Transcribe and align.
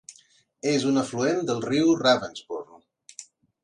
És 0.71 0.85
un 0.93 0.97
afluent 1.03 1.45
del 1.51 1.63
riu 1.69 1.95
Ravensbourne. 2.03 2.85